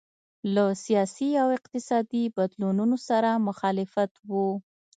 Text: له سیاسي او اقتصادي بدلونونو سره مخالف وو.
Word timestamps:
له 0.53 0.65
سیاسي 0.85 1.29
او 1.41 1.47
اقتصادي 1.57 2.23
بدلونونو 2.35 2.97
سره 3.09 3.29
مخالف 3.47 3.91
وو. 4.31 4.47